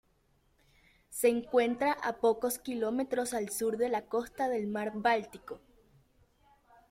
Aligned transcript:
Se 1.09 1.27
encuentra 1.29 1.91
a 1.93 2.13
pocos 2.13 2.57
kilómetros 2.57 3.35
al 3.35 3.49
sur 3.49 3.77
de 3.77 3.87
la 3.89 4.07
costa 4.07 4.49
del 4.49 4.65
mar 4.65 4.93
Báltico. 4.95 5.61